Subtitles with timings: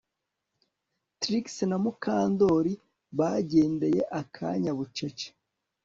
[1.21, 2.73] Trix na Mukandoli
[3.17, 5.27] bagendeye akanya bucece